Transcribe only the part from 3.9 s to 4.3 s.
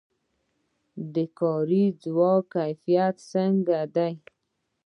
دی؟